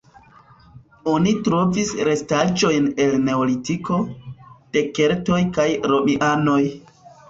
[1.11, 4.03] Oni trovis restaĵojn el neolitiko,
[4.77, 6.63] de keltoj kaj romianoj.